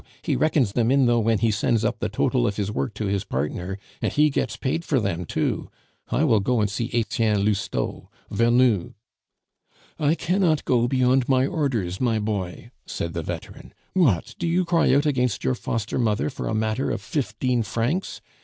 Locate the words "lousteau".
7.45-8.09